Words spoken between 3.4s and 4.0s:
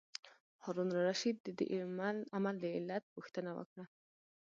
وکړه.